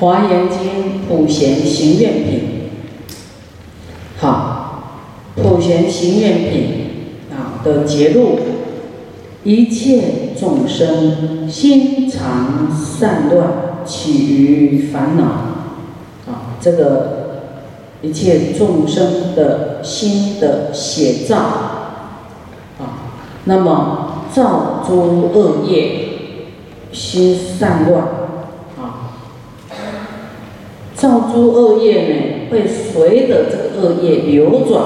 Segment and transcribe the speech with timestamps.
[0.00, 2.40] 华严经普贤行愿品，
[4.18, 4.94] 好，
[5.36, 6.74] 普贤行愿品
[7.30, 8.38] 啊的节录，
[9.44, 15.24] 一切众生心常散乱，起于烦恼，
[16.32, 17.42] 啊，这个
[18.00, 21.36] 一切众生的心的写照，
[22.78, 23.04] 啊，
[23.44, 26.08] 那么造诸恶业，
[26.90, 28.19] 心散乱。
[31.00, 34.82] 造诸恶业呢，会随着这个恶业流转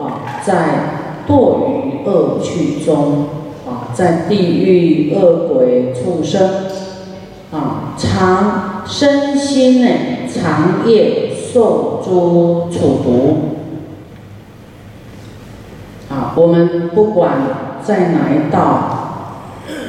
[0.00, 3.26] 啊，在堕于恶趣中
[3.66, 6.48] 啊，在地狱恶鬼畜生
[7.50, 9.90] 啊，常身心呢，
[10.32, 13.38] 长夜受诸处毒
[16.08, 16.32] 啊。
[16.36, 17.32] 我们不管
[17.84, 19.40] 在哪一道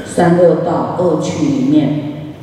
[0.07, 2.33] 三恶道恶趣里面，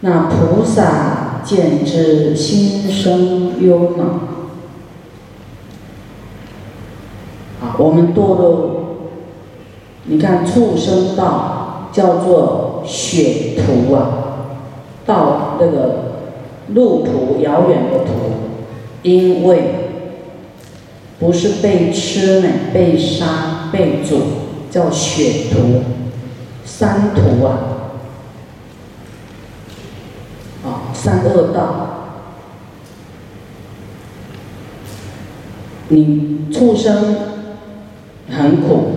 [0.00, 1.27] 那菩萨。
[1.48, 4.04] 见之心生忧恼。
[7.60, 8.70] 啊，我们堕落，
[10.04, 14.10] 你看畜生道叫做血途啊，
[15.06, 16.34] 到那个
[16.74, 18.12] 路途遥远的途，
[19.02, 19.62] 因为
[21.18, 24.18] 不是被吃呢，被杀被煮，
[24.70, 25.80] 叫血途，
[26.66, 27.77] 三途啊。
[31.00, 31.86] 三恶道，
[35.90, 37.16] 你畜生
[38.28, 38.90] 很苦，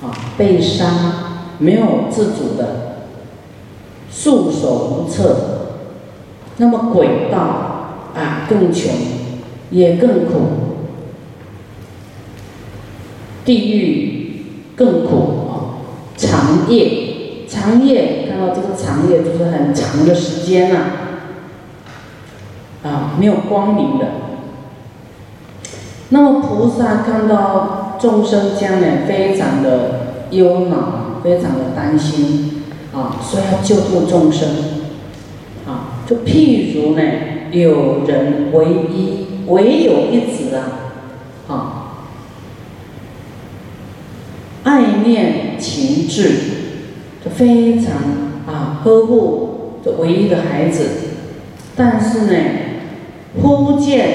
[0.00, 0.86] 啊，被杀
[1.58, 3.02] 没有自主的，
[4.08, 5.36] 束手无策。
[6.58, 7.38] 那么鬼道
[8.14, 8.92] 啊更穷，
[9.70, 10.32] 也更苦，
[13.44, 14.44] 地狱
[14.76, 15.82] 更苦啊，
[16.16, 17.08] 长夜。
[17.48, 20.78] 长夜看到这个长夜就是很长的时间呐，
[22.84, 24.06] 啊，没有光明的。
[26.10, 32.62] 那么菩萨看到众生将来非常的忧恼，非常的担心，
[32.94, 34.48] 啊，所以要救度众生，
[35.66, 37.02] 啊，就譬如呢，
[37.50, 40.62] 有人唯一唯有一子啊，
[41.48, 41.92] 啊，
[44.62, 46.54] 爱念情志。
[47.36, 47.92] 非常
[48.84, 50.84] 呵护这唯一的孩子，
[51.76, 52.34] 但是呢，
[53.40, 54.06] 忽见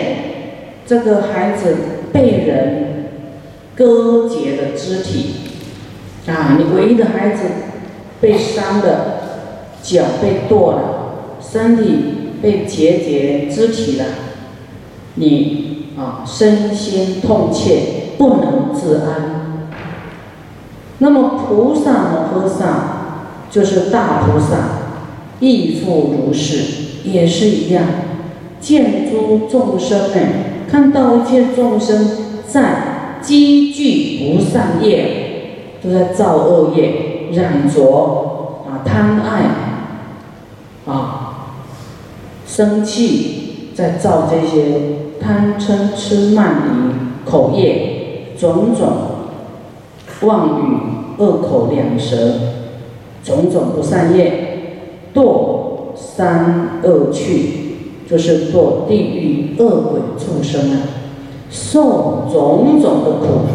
[0.85, 1.75] 这个孩子
[2.11, 3.09] 被人
[3.75, 5.33] 割截的肢体，
[6.27, 7.43] 啊，你唯一的孩子
[8.21, 9.21] 被伤的
[9.81, 12.05] 脚被剁了，身体
[12.41, 14.05] 被截截肢体了，
[15.15, 19.69] 你啊身心痛切，不能自安。
[20.99, 23.02] 那么菩萨摩诃萨。
[23.53, 24.55] 就是大菩萨
[25.39, 27.83] 亦复如是，也是一样，
[28.59, 30.17] 见诸众生呢，
[30.67, 32.09] 看到一切众生
[32.47, 41.45] 在积聚不善业，都在造恶业，染着啊贪爱啊
[42.47, 48.87] 生气，在造这些贪嗔痴慢疑口业，种种
[50.21, 50.77] 妄语
[51.19, 52.62] 恶口两舌。
[53.23, 57.77] 种种不善业，堕三恶趣，
[58.09, 60.77] 就是堕地狱恶鬼畜生啊，
[61.49, 63.45] 受种种的苦。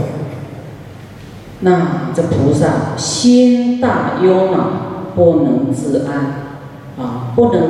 [1.60, 4.70] 那这菩萨心大忧恼，
[5.14, 6.16] 不能自安
[6.96, 7.62] 啊，不能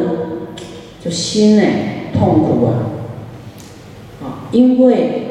[1.05, 1.63] 就心呢
[2.13, 2.71] 痛苦啊
[4.23, 5.23] 啊，因为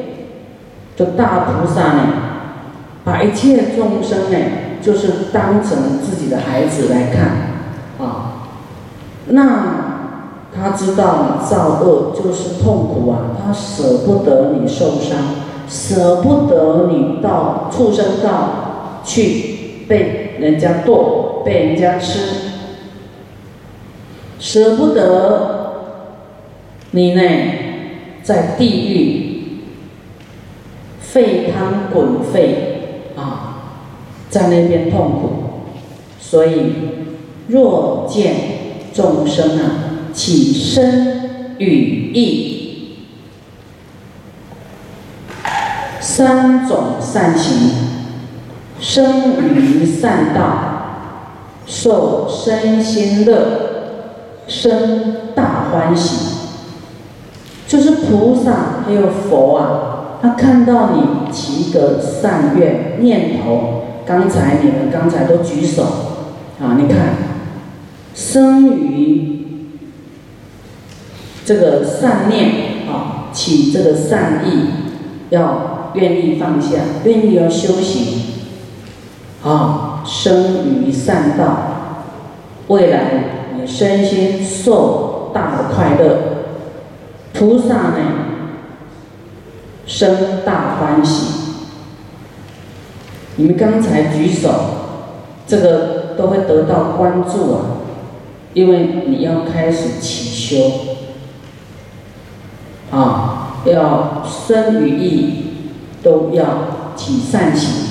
[0.94, 2.02] 这大菩萨呢，
[3.04, 4.38] 把一切众生呢。
[4.80, 8.46] 就是当成自己的孩子来看，啊，
[9.26, 9.84] 那
[10.54, 15.18] 他知道造恶就是痛苦啊，他舍不得你受伤，
[15.68, 22.18] 舍不得你到畜生道去被人家剁，被人家吃，
[24.38, 25.72] 舍不得
[26.92, 27.22] 你呢
[28.22, 29.62] 在地狱
[31.00, 32.67] 沸汤滚沸。
[34.30, 35.30] 在那边痛苦，
[36.20, 36.72] 所以
[37.48, 38.34] 若见
[38.92, 42.96] 众生啊起身语意
[46.00, 47.70] 三种善行，
[48.80, 50.50] 生于善道，
[51.66, 53.36] 受身心乐，
[54.46, 56.36] 生大欢喜。
[57.66, 63.84] 就是菩萨还有佛啊，他看到你起个善愿念头。
[64.08, 65.82] 刚才你们刚才都举手，
[66.58, 66.96] 啊，你看，
[68.14, 69.68] 生于
[71.44, 74.70] 这个善念啊，起这个善意，
[75.28, 78.22] 要愿意放下，愿意要修行，
[79.44, 82.04] 啊，生于善道，
[82.68, 83.10] 未来
[83.60, 86.18] 你身心受大的快乐，
[87.34, 87.98] 菩萨呢，
[89.84, 91.37] 生大欢喜。
[93.40, 94.50] 你们刚才举手，
[95.46, 97.60] 这个都会得到关注啊，
[98.52, 100.72] 因为你要开始起修，
[102.90, 105.44] 啊，要生与意
[106.02, 107.86] 都要起善行。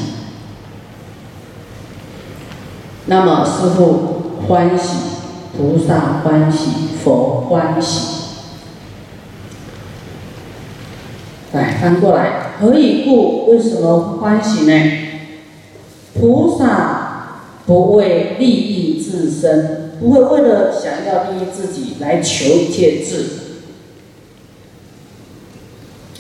[3.06, 4.98] 那么师父欢喜，
[5.58, 8.18] 菩萨欢喜，佛欢喜。
[11.54, 13.50] 来翻过来，何以故？
[13.50, 15.07] 为什么欢喜呢？
[16.20, 23.26] 菩萨不为利益自身，不会为了想要利益自己来求一切智。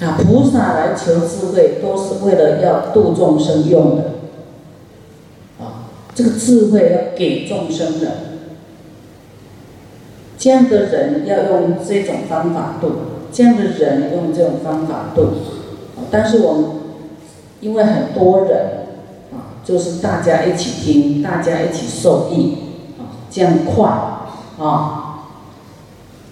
[0.06, 4.04] 啊，菩萨来求智慧，都是为了要度众生用的。
[5.60, 8.08] 啊，这个智慧要给众生的。
[10.38, 12.92] 这样的人要用这种方法度，
[13.32, 15.30] 这样的人用这种方法度。
[16.12, 16.66] 但是我们
[17.62, 18.87] 因为很多人。
[19.68, 22.56] 就是大家一起听，大家一起受益，
[22.98, 23.86] 啊，这样快，
[24.66, 25.04] 啊。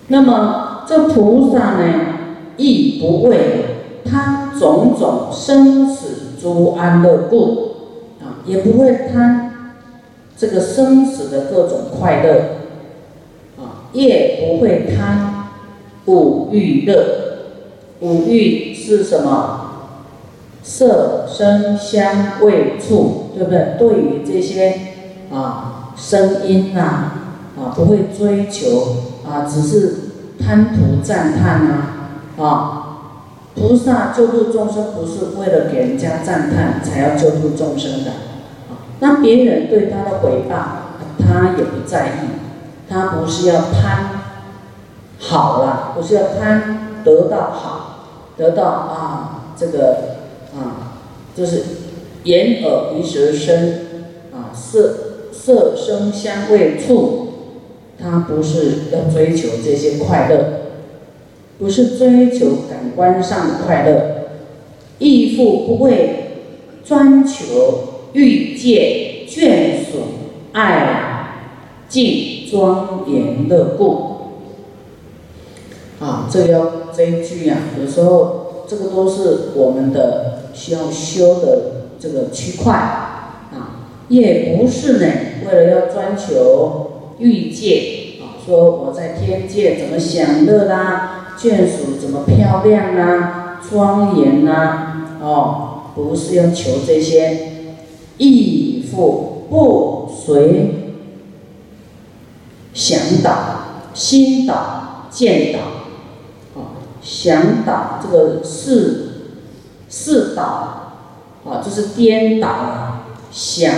[0.08, 1.84] 那么这菩萨呢，
[2.56, 3.66] 亦不为
[4.06, 7.76] 贪种种生死诸安乐故，
[8.22, 9.74] 啊，也不会贪
[10.38, 12.32] 这个生死的各种快乐，
[13.58, 15.50] 啊，也不会贪
[16.06, 17.24] 五欲乐。
[18.00, 19.65] 五欲是什么？
[20.68, 23.76] 色、声、香、味、触，对不对？
[23.78, 24.80] 对于这些
[25.32, 27.12] 啊声音呐
[27.56, 29.96] 啊，不会追求啊，只是
[30.40, 32.82] 贪图赞叹呐啊。
[33.54, 38.10] 菩萨救度众生不是为了给人家赞叹才要救度众生的
[38.68, 38.90] 啊。
[39.02, 40.56] 那别人对他的回报，
[41.20, 44.10] 他也不在意，他不是要贪
[45.20, 48.00] 好了，不是要贪得到好，
[48.36, 50.16] 得到啊这个。
[50.56, 51.02] 啊，
[51.36, 51.64] 就是
[52.24, 57.28] 眼耳鼻舌身啊，色色声香味触，
[58.02, 60.62] 他不是要追求这些快乐，
[61.60, 64.30] 不是追求感官上的快乐，
[64.98, 66.48] 亦复不会
[66.86, 69.98] 专求欲界眷属
[70.54, 71.50] 爱
[71.90, 74.16] 敬庄严的故。
[76.00, 80.45] 啊，这要这一句呀，有时候这个都是我们的。
[80.56, 85.12] 需要修的这个区块啊，也不是呢，
[85.46, 97.52] 为了要专求欲界啊，说我在天界怎么享乐啦，眷属怎么漂亮啊，庄严呐，哦，不是要求这些，
[98.18, 100.94] 亦复不随
[102.74, 105.60] 想导、心导、见导，
[106.60, 109.12] 啊，想导这个是。
[109.98, 110.44] 是导，
[111.46, 113.74] 啊，就是颠倒了，想，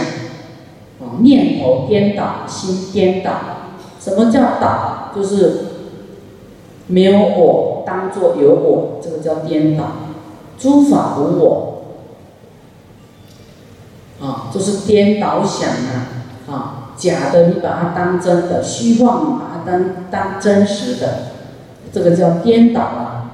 [1.00, 3.31] 啊，念头颠倒，心颠倒。
[4.00, 5.12] 什么叫倒？
[5.16, 5.66] 就是
[6.88, 9.84] 没有我，当做有我，这个叫颠倒。
[10.58, 11.84] 诸法无我，
[14.20, 21.20] 啊，就是颠倒想啊，啊，假的你把它当真的，虚妄你把它当当真实的，
[21.94, 23.30] 这个叫颠倒啊。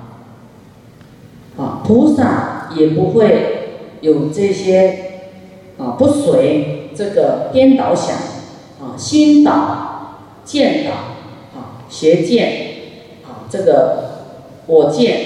[1.57, 2.59] 啊，菩萨。
[2.75, 4.99] 也不会有这些
[5.77, 8.15] 啊，不随这个颠倒想
[8.79, 10.91] 啊，心倒、见倒
[11.57, 12.51] 啊，邪见
[13.23, 14.09] 啊，这个
[14.67, 15.21] 我见，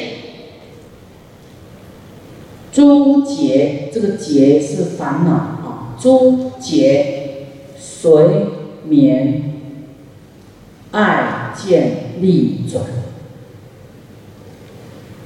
[2.72, 7.46] 诸结这个结是烦恼啊，诸结
[7.78, 8.12] 随
[8.86, 9.44] 眠
[10.92, 12.84] 爱见力转。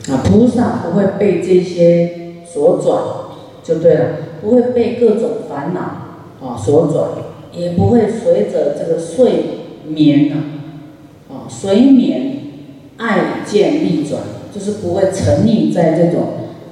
[0.10, 3.04] 啊，菩萨不会被这些所转，
[3.64, 4.06] 就对了，
[4.42, 7.10] 不会被各种烦恼啊所转，
[7.54, 9.44] 也不会随着这个睡
[9.86, 10.36] 眠呐，
[11.30, 12.38] 啊，睡眠
[12.98, 14.22] 爱见力转，
[14.54, 16.24] 就是不会沉溺在这种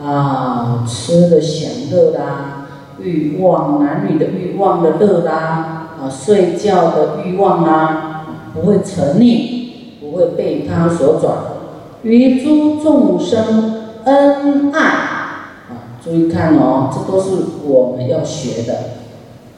[0.03, 2.67] 啊吃的享乐啦、
[2.99, 9.69] 欲望男女的欲望的乐啦、啊睡觉的欲望啦，不会沉溺，
[10.01, 11.58] 不会被他所转。
[12.03, 17.29] 与诸众生恩爱啊注意看哦这都是
[17.65, 18.73] 我们要学的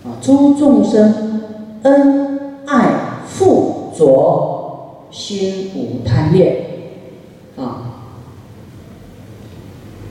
[0.04, 1.42] 啊诸众生
[1.84, 2.94] 恩爱
[3.28, 6.66] 富着心无贪念
[7.58, 7.94] 啊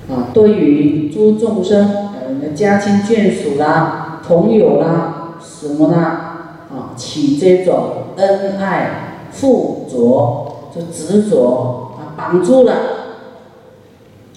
[0.08, 12.74] 啊对于诸众生我们的家亲眷属啦朋友啦什么啦啊起这种恩爱富着就执着绑住了，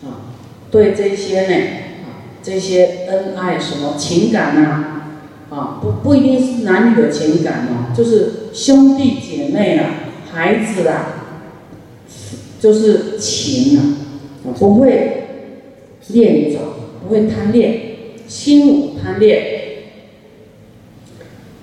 [0.03, 0.31] 啊，
[0.71, 1.55] 对这些呢，
[2.05, 2.07] 啊，
[2.41, 5.01] 这些恩爱什么情感呐，
[5.49, 9.83] 啊，不不一定是男女的情感哦，就是兄弟姐妹啦、
[10.31, 11.07] 孩子啦，
[12.59, 13.81] 就是情啊。
[14.59, 15.23] 不会
[16.09, 16.59] 恋着，
[17.01, 17.79] 不会贪恋，
[18.27, 19.41] 心无贪恋。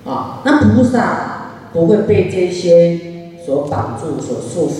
[0.06, 2.98] 啊，那菩萨不会被这些
[3.44, 4.72] 所绑住、所束缚，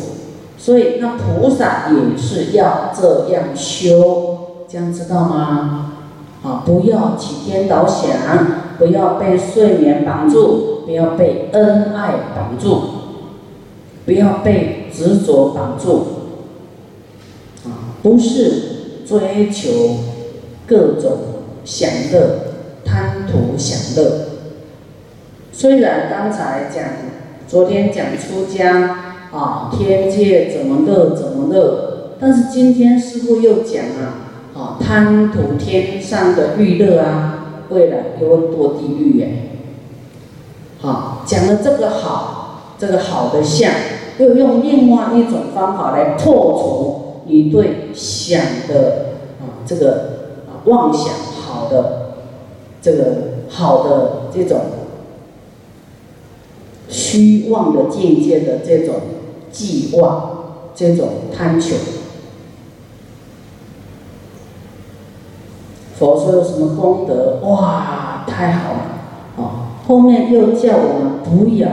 [0.61, 5.93] 所以那菩萨也是要这样修，这样知道吗？
[6.43, 8.11] 啊，不要起颠倒想，
[8.79, 12.83] 不要被睡眠绑住，不要被恩爱绑住，
[14.05, 16.07] 不要被执着绑住。
[17.65, 19.71] 啊不是追求
[20.67, 21.19] 各种
[21.65, 22.39] 享乐、
[22.85, 24.29] 贪图享乐。
[25.53, 26.85] 虽然刚才讲，
[27.47, 39.29] 昨天讲出家啊，天界怎么乐怎么乐，但是今天师傅又讲啊，啊，贪图天上的欲乐啊，未来又会堕地狱哎。
[40.81, 43.71] 好，讲了这个好，这个好的相，
[44.19, 46.97] 又用另外一种方法来破除。
[47.27, 49.93] 你对想的啊，这个
[50.49, 51.13] 啊妄想
[51.47, 52.15] 好的，
[52.83, 53.05] 这个
[53.49, 54.59] 好的这种
[56.91, 58.97] 虚妄的境界的这种
[59.53, 60.31] 寄望，
[60.75, 61.77] 这种贪求，
[65.99, 67.41] 佛说有什么功德？
[67.43, 68.81] 哇，太好了！
[69.39, 71.69] 啊，后面又叫我们不要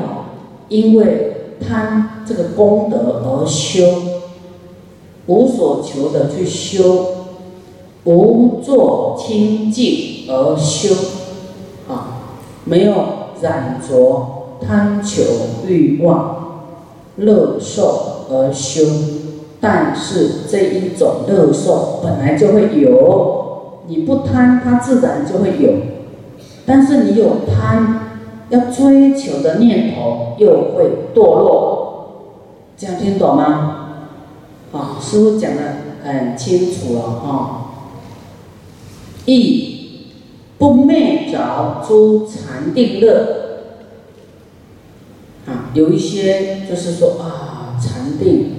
[0.70, 3.84] 因为贪这个功德而修。
[5.28, 7.06] 无所求的去修，
[8.06, 10.96] 无作清净而修，
[11.90, 12.22] 啊，
[12.64, 12.94] 没有
[13.42, 15.24] 染着贪求
[15.68, 16.64] 欲望
[17.18, 18.84] 乐受而修，
[19.60, 25.74] 但是这一种乐受本来就会有，你不贪它自然就会有，
[26.66, 28.00] 但是你有贪
[28.50, 32.34] 要追求的念头又会堕落，
[32.78, 33.74] 这样听懂吗？
[34.74, 35.62] 啊，师傅讲的
[36.04, 37.64] 很清楚了啊。
[39.26, 40.14] 亦
[40.58, 43.47] 不灭着诸禅定乐。
[45.48, 48.52] 啊，有一些就是说啊，禅定，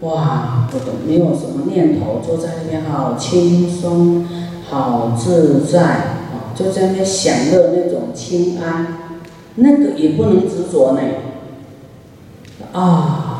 [0.00, 4.26] 哇，我都没有什么念头，坐在那边好轻松，
[4.68, 8.98] 好自在，啊，就在那边享乐那种清安，
[9.56, 11.00] 那个也不能执着呢。
[12.72, 13.30] 啊。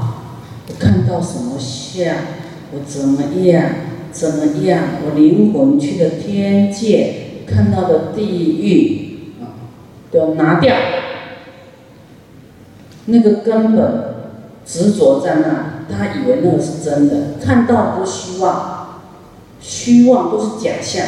[0.67, 2.17] 我看到什么像，
[2.73, 3.65] 我怎么样？
[4.11, 4.83] 怎么样？
[5.05, 9.61] 我灵魂去的天界，看到的地狱，啊，
[10.11, 10.75] 都拿掉。
[13.07, 14.15] 那个根本
[14.65, 19.01] 执着在那，他以为那个是真的，看到都虚妄，
[19.61, 21.07] 虚妄都是假象。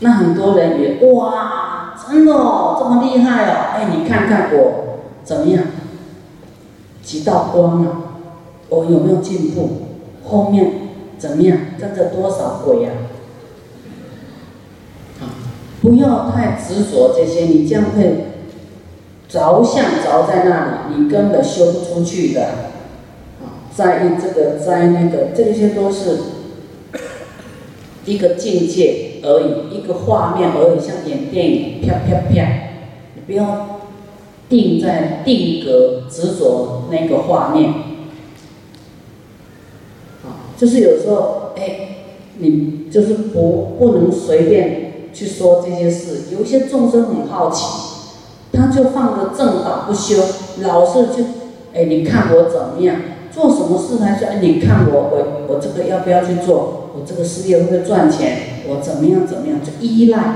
[0.00, 3.72] 那很多人也哇，真的哦，这么厉害哦！
[3.74, 5.64] 哎，你看看我怎么样？
[7.02, 7.88] 几道光啊！
[8.68, 9.70] 我有没有进步？
[10.24, 10.72] 后面
[11.18, 11.56] 怎么样？
[11.80, 12.90] 跟着多少鬼呀？
[15.22, 15.24] 啊！
[15.80, 18.25] 不要太执着这些，你这样会
[19.28, 22.42] 着相着在那里，你根本修不出去的。
[23.40, 26.18] 啊，在意这个，在那个，这些都是
[28.04, 32.46] 一个境界而已，一个画面而已，像演电影，啪啪啪，
[33.14, 33.68] 你不要。
[34.48, 37.68] 定在定格执着那个画面，
[40.22, 41.96] 啊，就是有时候，哎，
[42.38, 46.26] 你就是不不能随便去说这些事。
[46.32, 47.85] 有一些众生很好奇，
[48.56, 50.22] 他就放着正法不修，
[50.62, 51.24] 老是去，
[51.74, 52.96] 哎，你看我怎么样？
[53.30, 56.90] 做什么事他说，哎，你看我，我我这个要不要去做？
[56.94, 58.38] 我这个事业会不会赚钱？
[58.68, 59.58] 我怎么样怎么样？
[59.62, 60.34] 就依赖，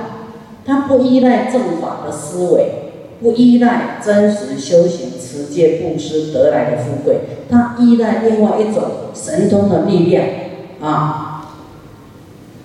[0.67, 2.75] 他不依赖正法的思维。
[3.23, 10.25] 不依赖真实修行、持戒、布施得来的富贵，他依赖另外一种神通的力量
[10.81, 11.53] 啊！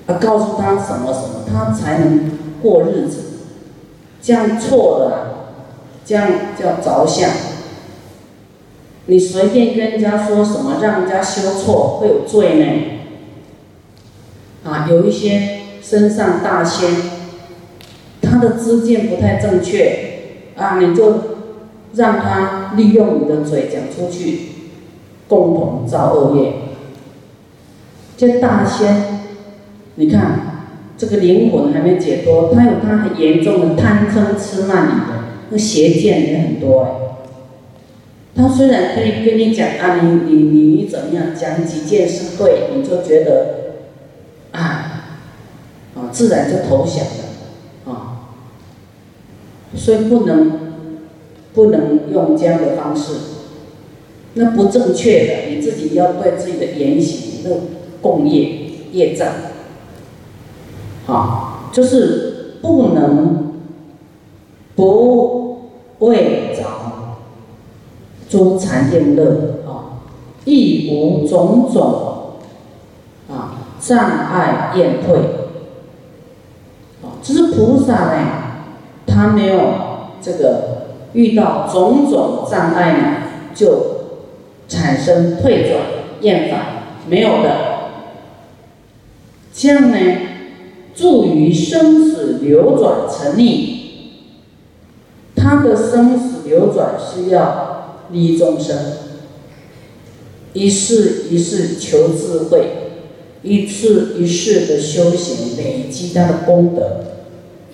[0.08, 2.32] 啊，告诉他什么什么，他才能
[2.62, 3.20] 过日子。
[4.22, 5.45] 这样错了，
[6.06, 7.30] 这样叫着相。
[9.08, 12.66] 你随便跟人家说什么，让人家修错，会有罪呢。
[14.64, 16.90] 啊，有一些身上大仙，
[18.22, 20.14] 他的知见不太正确。
[20.58, 21.20] 啊，你就
[21.94, 24.40] 让他利用你的嘴讲出去，
[25.28, 26.54] 共同造恶业。
[28.18, 29.20] 这大仙，
[29.96, 30.40] 你看
[30.98, 36.92] 这个灵魂还没解脱，他有他很严重的贪嗔痴慢疑的，那邪见也很多哎。
[38.38, 43.78] 他虽然可以跟你讲啊，你你你怎么样讲几件是对，你就觉得
[44.52, 45.22] 啊
[45.96, 48.28] 啊自然就投降了啊，
[49.74, 50.52] 所以不能
[51.54, 53.14] 不能用这样的方式，
[54.34, 57.52] 那不正确的，你自己要对自己的言行那
[58.02, 58.50] 共业
[58.92, 59.30] 业障，
[61.08, 63.54] 啊，就是不能
[64.76, 65.35] 不
[66.06, 66.64] 未着
[68.30, 70.02] 诸禅定乐啊，
[70.46, 72.34] 亦无种种
[73.30, 74.00] 啊障
[74.32, 75.18] 碍厌退，
[77.04, 78.20] 啊，就是菩萨呢，
[79.06, 79.60] 他没有
[80.22, 83.18] 这个遇到种种障碍呢，
[83.54, 83.68] 就
[84.68, 85.80] 产生退转
[86.22, 87.76] 厌烦，没有的。
[89.54, 89.98] 这样呢，
[90.94, 93.85] 助于生死流转成逆。
[95.66, 98.78] 他的生死流转是要利众生，
[100.54, 102.68] 一世一世求智慧，
[103.42, 107.06] 一次一世的修行累积他的功德，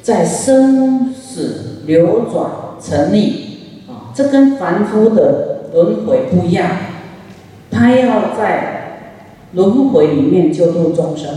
[0.01, 2.49] 在生死流转
[2.81, 3.57] 成逆
[3.89, 6.71] 啊，这跟凡夫的轮回不一样，
[7.69, 9.17] 他要在
[9.51, 11.29] 轮回里面救度众生。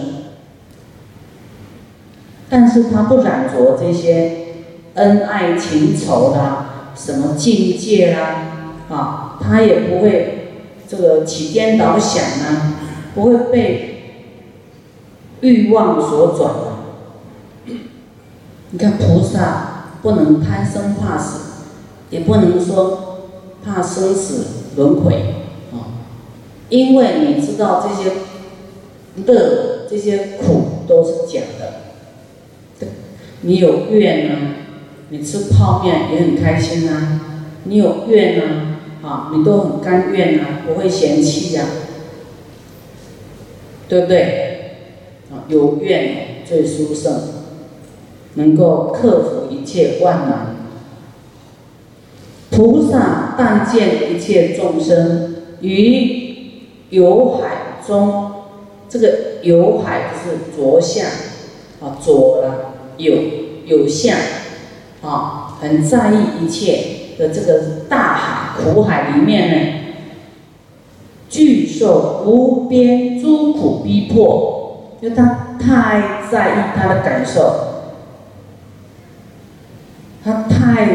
[2.49, 4.43] 但是他不染着这些
[4.94, 10.52] 恩爱情仇啦，什么境界啦，啊，他也不会
[10.88, 12.74] 这个起颠倒想啊，
[13.14, 13.90] 不会被
[15.40, 16.54] 欲望所转。
[18.70, 21.64] 你看菩萨不能贪生怕死，
[22.10, 23.18] 也不能说
[23.64, 24.44] 怕生死
[24.76, 25.14] 轮回
[25.72, 26.06] 啊，
[26.68, 28.12] 因为你知道这些
[29.26, 32.87] 乐、这些苦都是假的。
[33.46, 34.35] 你有怨呢，
[35.10, 37.20] 你吃泡面也很开心呐。
[37.64, 41.64] 你有怨呢，啊，你都很甘愿呐，不会嫌弃呀，
[43.88, 44.76] 对不对？
[45.30, 47.12] 啊，有怨最殊胜，
[48.34, 50.56] 能够克服一切万难。
[52.50, 56.24] 菩萨但见一切众生于
[56.90, 58.32] 有海中，
[58.88, 61.06] 这个有海是着相，
[61.80, 62.70] 啊，着了。
[62.96, 63.12] 有
[63.66, 64.16] 有相，
[65.04, 69.94] 啊，很在意一切的这个大海苦海里面呢，
[71.28, 77.54] 巨受无边诸苦逼迫，就他太在意他的感受，
[80.24, 80.88] 他太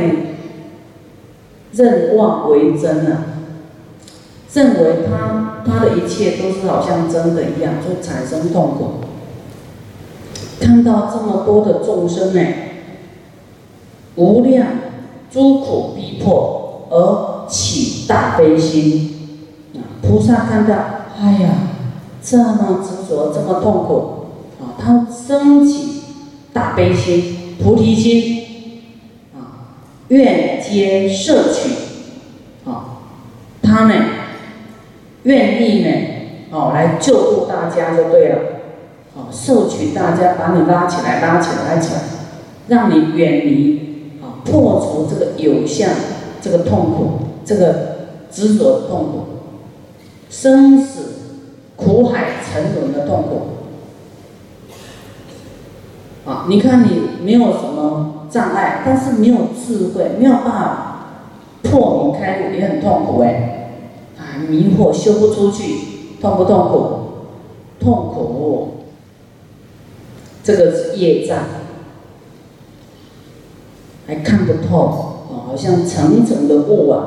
[1.71, 3.23] 认妄为真了，
[4.53, 8.93] 认为他他的一切都是好像真的一样，就产生痛苦。
[10.59, 12.41] 看到这么多的众生呢，
[14.15, 14.67] 无量
[15.31, 19.11] 诸苦逼迫而起大悲心，
[19.75, 20.75] 啊菩萨看到，
[21.21, 21.49] 哎呀，
[22.21, 24.25] 这么执着，这么痛苦，
[24.59, 26.01] 啊，他升起
[26.51, 28.81] 大悲心、菩提心，
[29.35, 31.69] 啊，愿皆摄取，
[32.65, 32.99] 啊，
[33.61, 33.93] 他呢，
[35.23, 35.89] 愿意呢，
[36.51, 38.37] 哦，来救助大家就对了。
[39.31, 41.99] 摄取大家把你拉起来，拉起来，拉起来，
[42.67, 43.88] 让你远离，
[44.49, 45.89] 破除这个有相，
[46.41, 47.09] 这个痛苦，
[47.45, 47.97] 这个
[48.31, 49.23] 执着的痛苦，
[50.29, 51.01] 生死
[51.75, 53.41] 苦海沉沦的痛苦。
[56.29, 60.95] 啊，你看你没有什么障碍，但是没有智慧，没有办法
[61.63, 63.71] 破明开悟，也很痛苦哎，
[64.17, 66.99] 啊，迷惑修不出去，痛不痛苦？
[67.79, 68.75] 痛苦。
[70.43, 71.37] 这个是业障，
[74.09, 77.05] 还看不透哦，好像层层的雾啊，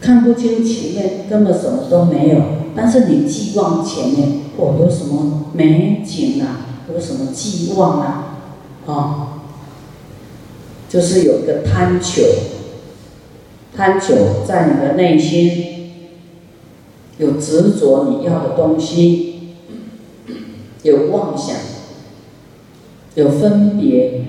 [0.00, 2.42] 看不清前面根本什么都没有。
[2.74, 6.66] 但是你寄望前面，哦，有什么美景啊？
[6.92, 8.38] 有什么寄望啊？
[8.88, 9.42] 啊，
[10.88, 12.22] 就是有一个贪求，
[13.76, 16.00] 贪求在你的内心
[17.18, 19.28] 有执着你要的东西。
[20.82, 21.56] 有妄想，
[23.20, 24.22] 有分别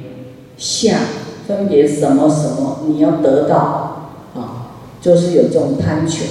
[0.57, 0.99] 相，
[1.47, 6.25] 分别什么什么你要得到啊，就是有这种贪求，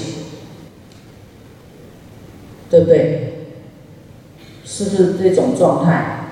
[2.68, 3.26] 对不对？
[4.64, 6.26] 是不是这种状态？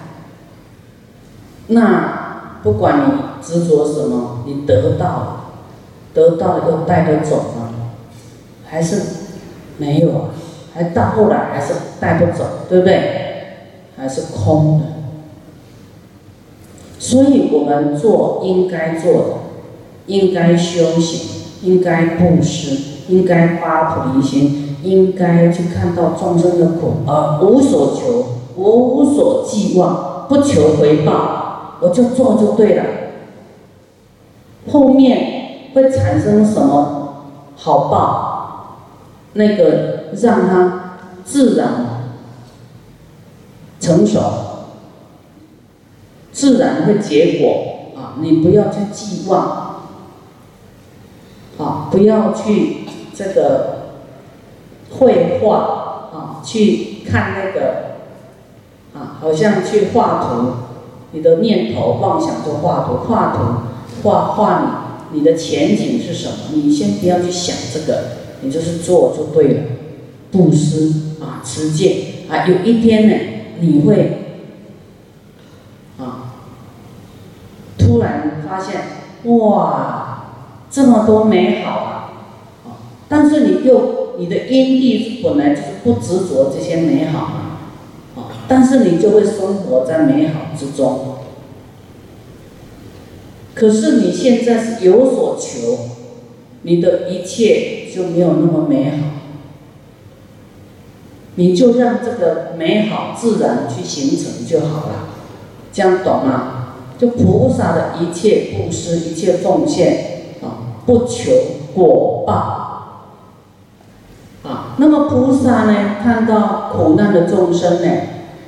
[1.68, 3.12] 那不管你
[3.42, 5.44] 执着什么，你得到了，
[6.14, 7.74] 得到了又带得走吗？
[8.66, 9.02] 还是
[9.78, 10.28] 没有啊？
[10.74, 13.26] 还到后来还是带不走，对不对？
[13.96, 14.97] 还是空的。
[17.09, 19.25] 所以我们做应该做的，
[20.09, 22.77] 应该修行，应该布施，
[23.09, 32.85] 应该发菩提心，应该去看到众生的苦，而无所求，无所寄望，不求回报，我就做就对了。
[34.71, 37.25] 后面会产生什么
[37.57, 38.35] 好报？
[39.33, 42.03] 那个让它自然
[43.81, 44.21] 成熟，
[46.38, 48.14] 自然会结果啊！
[48.20, 49.83] 你不要去寄望，
[51.59, 53.96] 啊，不要去这个
[54.88, 55.57] 绘画
[56.12, 57.96] 啊，去看那个
[58.94, 60.53] 啊，好像去画图，
[61.11, 63.64] 你的念头妄想就画图，画图。
[64.05, 66.35] 画画你，你的前景是什么？
[66.55, 68.05] 你先不要去想这个，
[68.42, 69.62] 你就是做就对了。
[70.31, 73.14] 布施啊，持戒啊，有一天呢，
[73.59, 74.37] 你会
[75.98, 76.35] 啊，
[77.77, 78.83] 突然发现
[79.36, 80.24] 哇，
[80.70, 82.10] 这么多美好啊！
[83.08, 87.60] 但是你又你的因地本来就是不执着这些美好啊，
[88.48, 91.14] 但是你就会生活在美好之中。
[93.54, 95.78] 可是你现在是有所求，
[96.62, 98.96] 你的一切就没有那么美好，
[101.34, 105.08] 你就让这个美好自然去形成就好了，
[105.72, 106.58] 这样懂吗？
[106.98, 111.30] 就菩萨的一切布施、一切奉献啊，不求
[111.74, 112.32] 果报
[114.42, 114.74] 啊。
[114.78, 117.90] 那么菩萨呢，看到苦难的众生呢，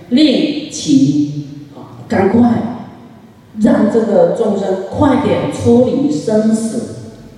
[0.09, 2.67] 令其啊，赶快。
[3.61, 6.95] 让这个众生快点出离生死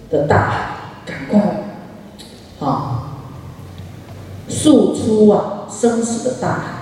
[0.08, 0.66] 的大海，
[1.06, 1.40] 赶快，
[2.60, 3.14] 啊，
[4.46, 6.81] 速出啊生死的大海。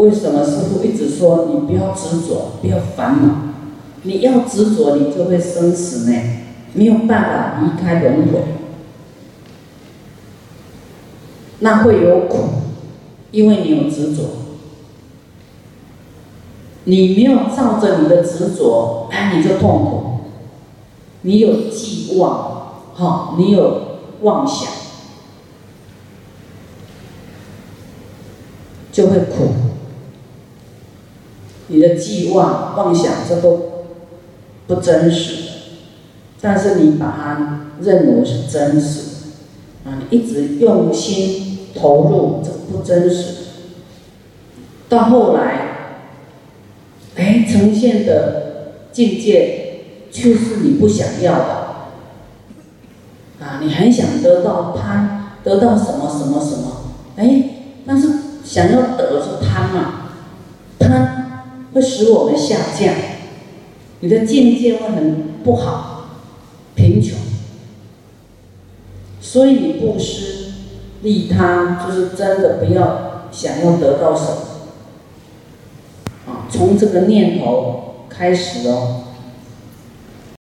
[0.00, 3.34] 为什么师傅一直说你不要执着，不要烦恼？
[4.04, 6.18] 你要执着，你就会生死呢，
[6.72, 8.42] 没有办法离开轮回，
[11.58, 12.38] 那会有苦，
[13.30, 14.22] 因为你有执着。
[16.84, 20.20] 你没有照着你的执着，哎，你就痛苦。
[21.20, 24.70] 你有寄望，哈，你有妄想，
[28.90, 29.48] 就会苦。
[31.70, 33.86] 你的寄望、妄想，这都
[34.66, 35.44] 不真实。
[36.40, 39.00] 但是你把它认为是真实，
[39.84, 43.34] 啊，你一直用心投入，这不真实。
[44.88, 45.68] 到后来。
[47.16, 49.80] 哎，呈现的境界
[50.10, 51.44] 却是你不想要的
[53.40, 53.60] 啊！
[53.60, 56.94] 你很想得到贪，得到什么什么什么？
[57.16, 57.44] 哎，
[57.84, 58.08] 但是
[58.42, 59.99] 想要得是贪嘛？
[61.72, 62.94] 会使我们下降，
[64.00, 66.06] 你的境界会很不好，
[66.74, 67.18] 贫穷。
[69.20, 70.52] 所以你布施
[71.02, 74.36] 利他，就是真的不要想要得到什么。
[76.26, 79.04] 啊从这个念头开始哦，